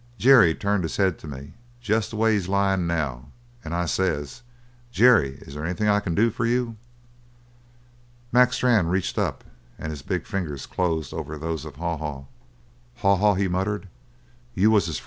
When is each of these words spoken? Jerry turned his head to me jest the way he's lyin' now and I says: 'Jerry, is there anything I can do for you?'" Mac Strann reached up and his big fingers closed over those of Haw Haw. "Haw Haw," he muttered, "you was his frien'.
Jerry 0.17 0.55
turned 0.55 0.81
his 0.81 0.97
head 0.97 1.19
to 1.19 1.27
me 1.27 1.53
jest 1.79 2.09
the 2.09 2.15
way 2.15 2.33
he's 2.33 2.47
lyin' 2.49 2.87
now 2.87 3.27
and 3.63 3.71
I 3.75 3.85
says: 3.85 4.41
'Jerry, 4.91 5.35
is 5.41 5.53
there 5.53 5.63
anything 5.63 5.89
I 5.89 5.99
can 5.99 6.15
do 6.15 6.31
for 6.31 6.43
you?'" 6.43 6.75
Mac 8.31 8.51
Strann 8.51 8.87
reached 8.87 9.19
up 9.19 9.43
and 9.77 9.91
his 9.91 10.01
big 10.01 10.25
fingers 10.25 10.65
closed 10.65 11.13
over 11.13 11.37
those 11.37 11.65
of 11.65 11.75
Haw 11.75 11.97
Haw. 11.97 12.25
"Haw 12.95 13.15
Haw," 13.17 13.35
he 13.35 13.47
muttered, 13.47 13.89
"you 14.55 14.71
was 14.71 14.87
his 14.87 14.97
frien'. 14.97 14.99